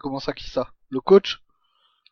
[0.00, 0.72] Comment ça, qui ça?
[0.90, 1.42] Le coach?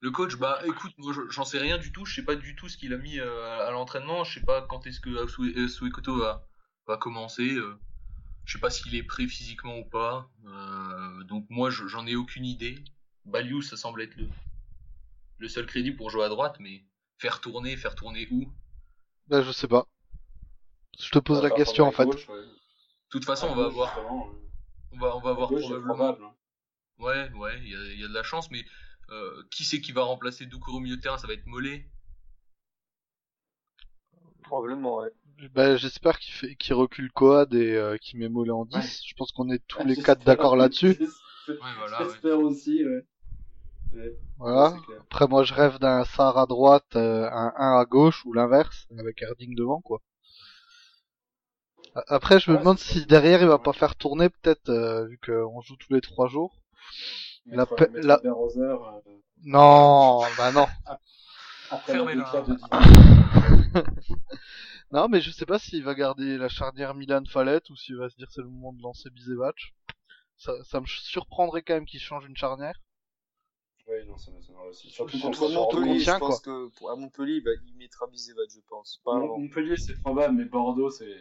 [0.01, 2.07] Le coach, bah écoute, moi je- j'en sais rien du tout.
[2.07, 4.25] Je sais pas du tout ce qu'il a mis euh, à, l'entraînement.
[4.25, 6.47] Je sais pas quand est-ce que euh, Suekoto va,
[6.87, 7.55] va commencer.
[7.55, 7.79] euh.
[8.45, 10.31] je sais pas s'il est prêt physiquement ou pas.
[10.47, 12.83] Euh, donc moi je- j'en ai aucune idée.
[13.27, 14.29] Baliou, ça semble être le,
[15.39, 16.85] le seul crédit pour jouer à droite, mais
[17.21, 18.41] faire tourner, faire tourner où?
[18.41, 18.47] De
[19.29, 19.87] Ben, je sais pas.
[20.99, 22.05] Je te pose à la question en fait.
[22.07, 22.17] ouais.
[23.11, 23.99] toute façon, À on va gauche, avoir,
[24.93, 25.95] on va, on va avoir gauche, probablement.
[25.95, 26.35] probable, hein.
[26.99, 28.65] Ouais, ouais, il y a, il y a de la chance, mais
[29.11, 31.19] euh, qui c'est qui va remplacer Doucouré au milieu de terrain?
[31.19, 31.87] Ça va être Mollet?
[34.43, 35.11] Probablement, ouais.
[35.55, 38.77] Ben, j'espère qu'il fait, qu'il recule Coad et euh, qu'il met Mollet en 10.
[38.77, 38.83] Ouais.
[39.07, 40.89] Je pense qu'on est tous Ah, les quatre d'accord là-dessus.
[40.99, 41.09] j'espère-
[41.49, 42.09] Ouais, voilà, ouais.
[42.11, 43.05] J'espère aussi, ouais.
[43.93, 44.75] Ouais, Voilà.
[45.03, 48.87] Après, moi, je rêve d'un Sar à droite, euh, un 1 à gauche ou l'inverse,
[48.99, 50.01] avec Herding devant, quoi.
[52.07, 53.63] Après, je me Ouais, demande si derrière il va ouais.
[53.63, 56.55] pas faire tourner, peut-être, euh, vu qu'on joue tous les trois jours.
[57.47, 59.01] La pe- la- Roser, euh,
[59.43, 60.67] Non, bah non.
[61.71, 63.83] après la de.
[64.93, 68.17] Non, mais je sais pas s'il va garder la charnière Milan-Fallette ou s'il va se
[68.17, 69.57] dire c'est le moment de lancer Bizevac.
[70.37, 72.75] Ça, ça me surprendrait quand même qu'il change une charnière.
[73.91, 74.89] Ouais, non, ça m'étonnerait aussi.
[74.89, 78.61] Surtout Contre Montpellier, je pense que pour, à Montpellier, il, va, il mettra Bizevat, je
[78.69, 79.01] pense.
[79.05, 79.37] Pas avant.
[79.39, 81.17] Montpellier, c'est probable, mais Bordeaux, c'est.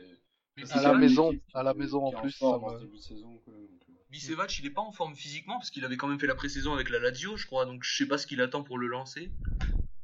[0.55, 2.83] Mais c'est À la maison, à la maison en plus, forme ça en me- ce
[2.83, 3.69] début de saison, quoi, donc.
[4.11, 6.73] Bicevac, il est pas en forme physiquement parce qu'il avait quand même fait la pré-saison
[6.73, 7.65] avec la Lazio, je crois.
[7.65, 9.31] Donc je sais pas ce qu'il attend pour le lancer.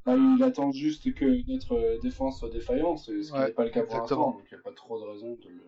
[0.05, 3.63] Bah, il attend juste que notre euh, défense soit défaillante, ce qui Ouais, n'est pas
[3.63, 5.63] le cas pour l'instant, donc il n'y a pas trop de raison de le,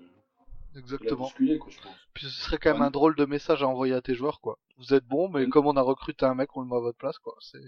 [0.75, 1.23] Exactement.
[1.25, 1.95] bousculer, quoi, je pense.
[2.13, 2.87] Puis ce serait quand même Ouais.
[2.87, 4.59] un drôle de message à envoyer à tes joueurs, quoi.
[4.77, 5.49] Vous êtes bons, mais Mm.
[5.49, 7.35] comme on a recruté un mec, on le met à votre place, quoi.
[7.39, 7.59] C'est...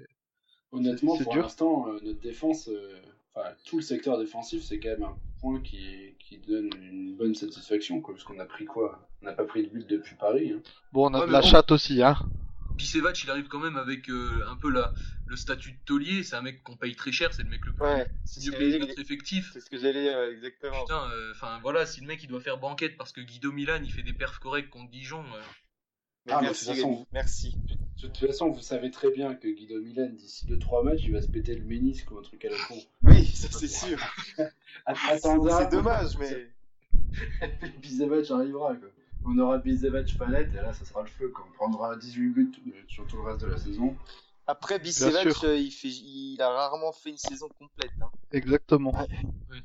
[0.72, 1.44] Honnêtement, c'est pour dur.
[1.44, 3.02] l'instant, euh, notre défense, euh,
[3.34, 7.34] enfin, tout le secteur défensif, c'est quand même un point qui, qui donne une bonne
[7.34, 9.08] satisfaction, quoi, parce qu'on a pris quoi?
[9.22, 10.52] On n'a pas pris de but depuis Paris.
[10.56, 10.62] Hein.
[10.92, 11.48] Bon, on a Ouais, de la bon.
[11.48, 12.16] chatte aussi, hein.
[12.80, 14.94] Bicevac, il arrive quand même avec euh, un peu la,
[15.28, 16.24] le statut de taulier.
[16.24, 18.08] C'est un mec qu'on paye très cher, c'est le mec le plus Ouais,
[18.46, 19.50] mieux payé de notre effectif.
[19.54, 20.82] c'est ce que j'allais dire, exactement.
[20.82, 23.82] Putain, euh, enfin voilà, si le mec il doit faire banquette parce que Guido Milan
[23.84, 25.42] il fait des perfs corrects contre Dijon, euh,
[26.26, 27.56] Mais Ah, mais merci, de toute façon- merci.
[28.02, 31.22] De toute façon, vous savez très bien que Guido Milan, d'ici 2-3 matchs, il va
[31.22, 32.82] se péter le ménisque ou un truc à la con.
[33.04, 34.00] Oui, ça c'est sûr.
[34.86, 36.48] Attendez, C'est dommage, mais.
[37.60, 38.88] Puis Bizevac arrivera, quoi.
[39.26, 41.46] On aura Bizevac Palette, et là, ça sera le feu, quoi.
[41.50, 43.96] On prendra 18 buts euh, sur tout le reste de la saison.
[44.48, 45.44] Après, Bicevac, sûr.
[45.44, 47.92] euh, il, fait, il a rarement fait une saison complète.
[48.02, 48.10] Hein.
[48.32, 48.92] Exactement.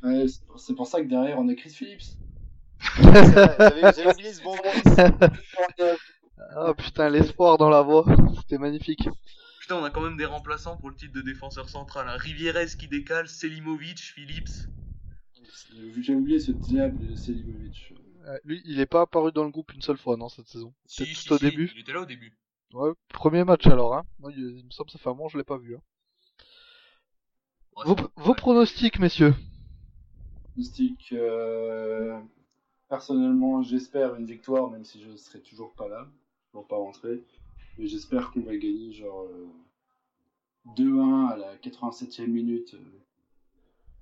[0.02, 2.18] Ouais, c'est pour- c'est pour ça que derrière on a Chris Phillips.
[3.02, 5.98] J'avais oublié ce bon nom.
[6.56, 8.04] Ah putain, l'espoir dans la voix.
[8.40, 9.08] C'était magnifique.
[9.60, 12.06] Putain, on a quand même des remplaçants pour le titre de défenseur central.
[12.08, 12.16] Hein.
[12.16, 14.50] Rivieres qui décale, Selimovic, Phillips.
[16.00, 17.92] J'ai oublié ce diable de Selimovic.
[18.24, 20.72] Euh, lui, il est pas apparu dans le groupe une seule fois, non, cette saison.
[20.86, 21.70] Si, si, tout au si, début.
[21.74, 22.36] Il était là au début.
[22.72, 24.04] Ouais, premier match alors, hein.
[24.18, 25.76] Moi, il, il me semble que ça fait un moment, je l'ai pas vu.
[25.76, 25.80] Hein.
[27.76, 29.34] Ouais, Vos, c'est- pronostics, messieurs.
[30.56, 32.18] Mystique, euh...
[32.88, 36.08] personnellement, j'espère une victoire, même si je serai toujours pas là,
[36.50, 37.22] toujours pas rentré.
[37.76, 39.48] Mais j'espère qu'on va gagner genre euh,
[40.76, 42.74] 2-1 à la 87e minute.
[42.74, 43.00] euh,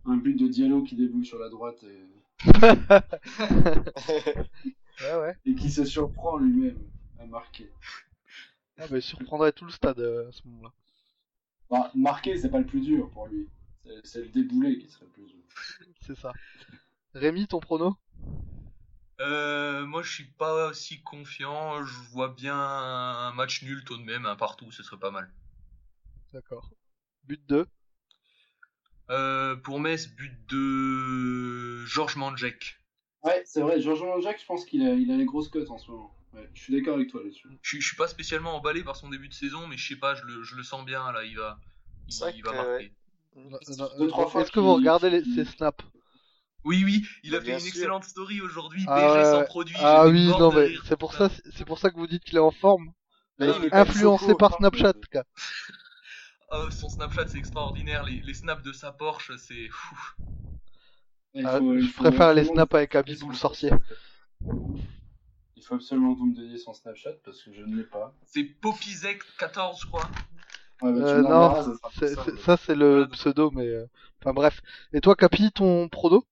[0.05, 2.07] Un but de Diallo qui débouche sur la droite et,
[5.01, 5.37] Ouais, ouais.
[5.47, 6.79] et qui se surprend lui-même
[7.21, 7.71] à marquer.
[8.79, 10.73] Ah, bah, il surprendrait tout le stade euh, à ce moment-là.
[11.69, 13.49] Bah, marquer, c'est pas le plus dur pour lui.
[13.85, 15.43] C'est- C'est le débouler qui serait le plus dur.
[16.01, 16.37] C'est ça.
[17.15, 17.97] Rémi, ton prono?
[19.23, 21.83] Euh, moi, je suis pas aussi confiant.
[21.83, 25.33] Je vois bien un match nul tout de même, un partout, ce serait pas mal.
[26.33, 26.73] D'accord.
[27.25, 27.67] But 2
[29.11, 32.79] Euh, pour Metz, but de Georges Mandjek.
[33.25, 35.79] Ouais, c'est vrai, Jean-Jean Jacques, je pense qu'il a, il a les grosses cotes en
[35.79, 36.13] ce moment.
[36.35, 37.49] Ouais, je suis d'accord avec toi là-dessus.
[37.63, 40.15] Je, je suis pas spécialement emballé par son début de saison, mais je sais pas,
[40.15, 41.25] je le, je le sens bien là.
[41.25, 41.59] Il va,
[42.09, 42.93] il, il va que, marquer.
[43.99, 45.85] Deux, trois fois Est-ce que vous regardez les, ces snaps?
[46.65, 47.69] Oui, oui, il a Bien fait une sûr.
[47.69, 48.85] excellente story aujourd'hui.
[48.87, 49.47] Ah BG ouais, sans ouais.
[49.47, 49.77] produit.
[49.79, 52.41] Ah oui, non, mais c'est pour ça, c'est pour ça que vous dites qu'il est
[52.41, 52.93] en forme.
[53.39, 55.25] Là, il est pas Influencé par Snapchat, quoi.
[56.55, 58.05] Ah, son Snapchat, c'est extraordinaire.
[58.05, 59.97] Les, les snaps de sa Porsche, c'est fou.
[61.45, 63.71] Ah, faut- je préfère les snaps avec Abidou le sorcier.
[65.57, 68.15] Il faut absolument que vous me donniez son Snapchat parce que je ne l'ai pas.
[68.27, 70.11] C'est Popizek14, je crois.
[70.83, 71.63] Ouais, bah, Euh, non,
[72.35, 73.67] ça c'est- le pseudo, mais...
[73.67, 73.87] euh,
[74.21, 74.61] Enfin bref.
[74.93, 76.25] Et toi, Capi, ton prono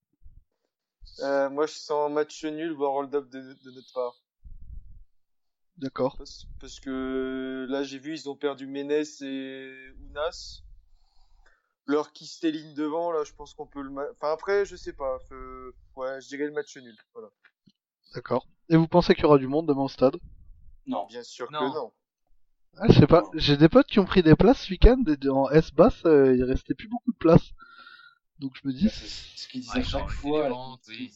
[1.21, 4.15] Euh, moi, je sens match nul, voire hold-up de, de notre part.
[5.81, 6.17] D'accord.
[6.19, 10.63] Parce, parce que là, j'ai vu, ils ont perdu Ménès et Ounas.
[11.87, 13.91] Leur Kisteline devant, là, je pense qu'on peut le.
[13.91, 15.19] ma- Enfin, après, je sais pas.
[15.33, 16.97] euh, Ouais, je dirais le match nul.
[17.15, 17.29] Voilà.
[18.15, 18.47] D'accord.
[18.69, 20.17] Et vous pensez qu'il y aura du monde demain au stade?
[20.87, 21.07] Non.
[21.07, 21.71] Bien sûr Non.
[21.71, 21.93] que non.
[22.77, 23.25] Ah, je sais pas.
[23.35, 26.45] J'ai des potes qui ont pris des places ce week-end et en S-Bass, euh, il
[26.45, 27.51] restait plus beaucoup de places.
[28.39, 30.49] Donc je me dis, C'est ce qu'ils disent Ouais, à chaque fois.
[30.89, 31.13] oui.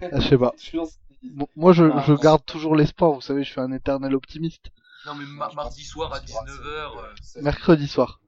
[0.00, 0.54] ah, je sais pas.
[1.56, 3.12] Moi, je, Ah, garde toujours l'espoir.
[3.12, 4.70] Vous savez, je suis un éternel optimiste.
[5.06, 6.98] Non, mais ma- mardi soir à je pense que 19h.
[7.36, 8.20] euh, Mercredi soir.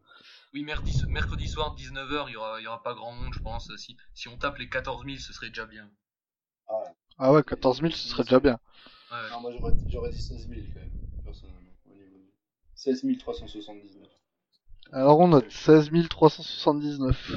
[0.55, 3.41] Oui, mercredi, mercredi soir 19h, il y aura, il y aura pas grand monde, je
[3.41, 3.75] pense.
[3.77, 5.91] Si, si on tape les 14 000, ce serait déjà bien.
[7.19, 8.59] Ah ouais, 14 000, ce serait déjà bien.
[9.11, 9.31] Ouais.
[9.31, 9.51] Non, moi
[9.91, 10.91] j'aurais dit 16 000 quand même,
[11.25, 11.71] personnellement.
[11.87, 12.31] Au niveau du...
[12.75, 14.09] 16 379.
[14.93, 17.33] Alors on note 16 379.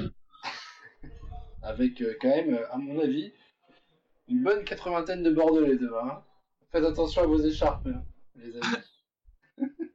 [1.62, 3.34] Avec euh, quand même, euh, à mon avis,
[4.28, 6.08] une bonne quatre-vingtaine de Bordelais demain.
[6.10, 6.24] hein.
[6.72, 8.04] Faites attention à vos écharpes, hein,
[8.36, 8.78] les amis.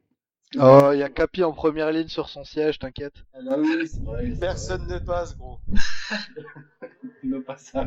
[0.59, 3.23] Oh, il y a Capi en première ligne sur son siège, t'inquiète.
[3.33, 4.29] Ah bah oui, c'est vrai.
[4.33, 5.59] c'est Personne ne passe, gros.
[7.23, 7.85] Ne pas ça.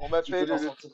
[0.00, 0.90] On Tu m'appelle le sortir.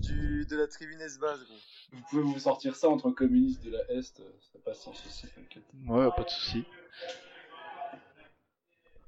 [0.00, 1.56] du, de la tribune S-Base, gros.
[1.90, 5.26] Vous pouvez vous sortir ça entre communistes de la Est, euh, ça passe sans souci,
[5.34, 5.64] t'inquiète.
[5.88, 6.64] Ouais, pas de souci.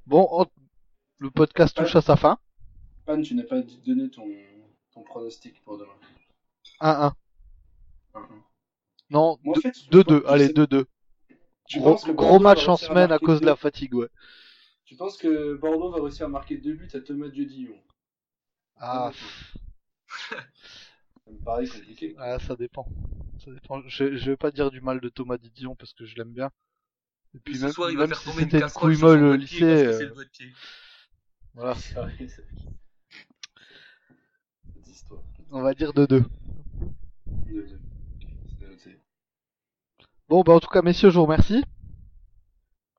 [0.06, 0.46] Bon, on-
[1.18, 2.36] le podcast touche à sa fin.
[3.06, 4.26] Pan, tu n'as pas donné ton,
[4.92, 5.92] ton pronostic pour demain.
[6.80, 6.90] 1-1.
[6.90, 7.14] Hein,
[8.14, 8.28] hein.
[9.10, 10.22] Non, Moi, en fait, je 2-2.
[10.22, 10.86] pense- Allez, je sais- 2-2.
[11.68, 13.94] tu Gros, penses que gros match va en à semaine à cause de la fatigue,
[13.94, 14.08] ouais.
[14.84, 17.76] Tu penses que Bordeaux va réussir à marquer deux buts à Thomas Diodillon?
[18.76, 19.12] Ah,
[20.30, 22.14] Ça me paraît compliqué.
[22.18, 22.86] ah, ça dépend.
[23.44, 23.80] Ça dépend.
[23.88, 26.50] Je, je vais pas dire du mal de Thomas Didion parce que je l'aime bien.
[27.34, 28.92] Et puis ce même, soir, il va même faire si tomber une c'était une casserole
[28.92, 30.14] couille molle au lycée, c'est euh, le
[31.54, 32.46] voilà, C'est vrai, c'est-
[34.74, 35.22] Cette histoire.
[35.54, 36.06] On va dire 2-2.
[36.06, 36.26] Deux,
[37.46, 37.80] deux.
[38.58, 39.00] C'est noté.
[40.28, 41.64] Bon, bah en tout cas, messieurs, je vous remercie.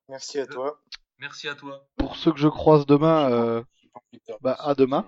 [0.08, 0.80] Merci à toi.
[1.18, 1.86] Merci à toi.
[1.96, 3.62] Pour ceux que je croise demain, euh,
[4.12, 5.06] de bah, à demain.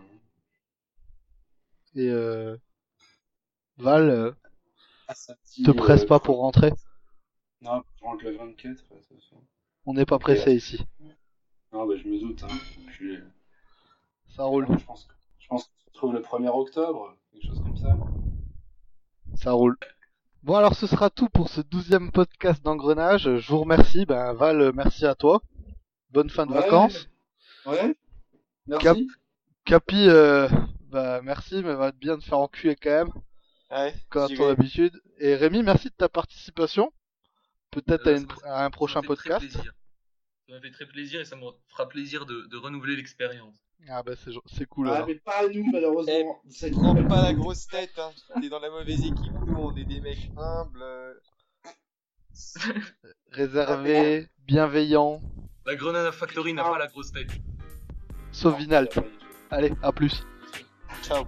[1.94, 2.56] et euh,
[3.78, 4.32] Val, euh,
[5.08, 5.14] Ah,
[5.64, 6.72] te presse euh, pas pour rentrer.
[7.62, 8.72] Non, je rentre le 24.
[8.72, 9.42] de toute façon.
[9.86, 10.84] On n'est pas pressé ici.
[11.72, 12.42] Non, bah, je me doute.
[12.44, 12.48] Hein.
[12.88, 13.18] Puis,
[14.28, 17.60] Ça roule, je pense que je pense qu'on se retrouve le 1er octobre, quelque chose
[17.60, 17.96] comme ça.
[19.48, 19.78] Ça roule.
[20.42, 23.22] Bon, alors ce sera tout pour ce douzième podcast d'engrenage.
[23.38, 24.04] Je vous remercie.
[24.04, 25.40] Ben, Val, euh, merci à toi.
[26.10, 26.60] Bonne fin de Ouais.
[26.60, 27.08] vacances.
[27.64, 27.96] Ouais.
[28.66, 28.84] Merci.
[28.84, 28.98] Cap-
[29.64, 30.48] Capi, euh,
[30.90, 33.10] bah merci, mais va bien te faire enculer quand même,
[33.70, 35.00] Ouais, comme ton habitude.
[35.18, 36.92] Et Rémi, merci de ta participation.
[37.70, 39.52] peut-être Euh, à, à un prochain ça m'a fait très podcast.
[39.54, 39.72] plaisir.
[40.46, 43.56] Ça m'a fait très plaisir et ça me fera plaisir de, de renouveler l'expérience.
[43.90, 45.06] Ah bah c'est c'est cool Ah, alors.
[45.08, 46.40] mais pas à nous, malheureusement.
[46.50, 48.10] C'est Prends pas la grosse tête, hein.
[48.40, 50.82] T'es dans la mauvaise équipe, nous on est des mecs humbles.
[50.82, 51.14] euh.
[53.30, 55.20] Réservé, bienveillant,
[55.66, 56.70] La Grenade Factory n'a Ah.
[56.70, 57.30] pas la grosse tête.
[58.32, 58.98] sauf Vinalt.
[59.50, 60.22] Allez, à plus.
[61.02, 61.24] Ciao.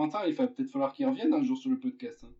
[0.00, 2.24] Quentin, il va peut-être falloir qu'il revienne un jour sur le podcast.
[2.24, 2.32] hein.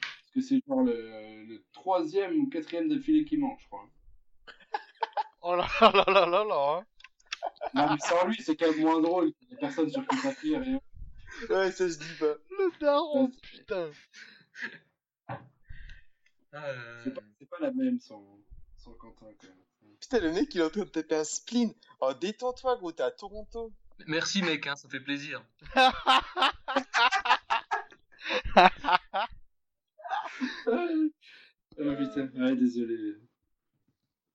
[0.00, 3.88] Parce que c'est genre le, le troisième ou quatrième d'affilée qui manque, je crois.
[5.42, 6.76] Oh là là là là là là.
[6.78, 6.86] hein.
[7.74, 9.32] Non, mais sans lui, c'est quand même moins drôle.
[9.40, 10.60] Il y a personne sur qui s'affire.
[10.60, 10.80] rien.
[11.48, 12.34] Ouais, ça se dit pas.
[12.58, 13.90] Le daron, Ouais, putain.
[16.54, 18.22] Euh, C'est pas, c'est pas la même sans,
[18.76, 19.96] sans Quentin, quand même.
[20.00, 21.72] Putain, le mec il est en train de taper un spleen.
[22.00, 23.72] Oh, détends-toi, gros, t'es à Toronto.
[24.06, 25.44] Merci mec, hein, ça fait plaisir.
[31.78, 33.16] Ah, putain, ouais, désolé.